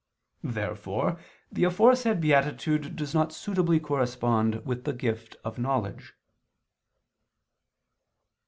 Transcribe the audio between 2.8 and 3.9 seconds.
does not suitably